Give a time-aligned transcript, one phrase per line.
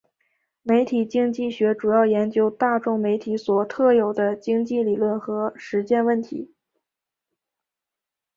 [0.63, 6.55] 媒体经济学主要研究大众媒体所特有的经济理论和实践问题。